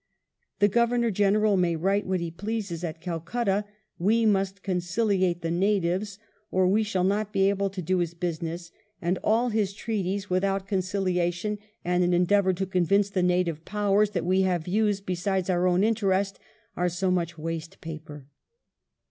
"The 0.61 0.67
Governor 0.67 1.11
General 1.11 1.55
may 1.57 1.75
write 1.75 2.07
what 2.07 2.21
he 2.21 2.31
pleases 2.31 2.83
at 2.83 3.01
Calcutta; 3.01 3.65
we 3.99 4.25
must 4.25 4.63
con 4.63 4.77
ciliate 4.77 5.41
the 5.41 5.51
natives, 5.51 6.17
or 6.49 6.67
we 6.67 6.81
shall 6.81 7.03
not 7.03 7.31
be 7.31 7.49
able 7.49 7.69
to 7.69 7.83
do 7.83 7.99
his 7.99 8.15
business; 8.15 8.71
and 8.99 9.19
all 9.23 9.49
his 9.49 9.73
treaties, 9.75 10.27
without 10.27 10.65
conciliation 10.67 11.59
and 11.85 12.01
a 12.03 12.05
82 12.05 12.11
WELLINGTON 12.13 12.13
an 12.13 12.13
endeavour 12.19 12.53
to 12.53 12.65
convince 12.65 13.09
the 13.11 13.21
Native 13.21 13.63
Powers 13.63 14.09
that 14.09 14.25
we 14.25 14.41
have 14.41 14.63
views 14.65 15.01
besides 15.01 15.51
our 15.51 15.67
own 15.67 15.83
interest, 15.83 16.39
are 16.75 16.89
so 16.89 17.11
much 17.11 17.37
waste 17.37 17.79
paper." 17.79 18.25